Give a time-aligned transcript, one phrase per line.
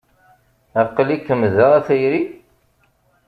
[0.81, 2.21] Aql-ikem da a tayri?